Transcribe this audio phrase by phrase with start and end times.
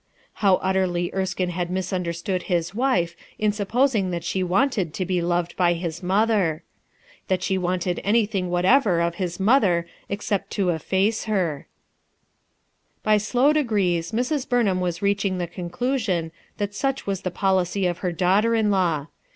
[0.41, 5.21] How utterly Ei>kineh&d misunrler s tood his wife in supposing that fche wanted to be
[5.21, 10.49] loved by his mother I that the wanted any thing whatever of hb toother except
[10.53, 11.65] to efface hen
[13.03, 14.49] 146 UUTII ERSKINE'S SOX By slow degrees Mrs.
[14.49, 19.05] Burnham was rcacliing the conclusion that such was the policy of her daughter in law.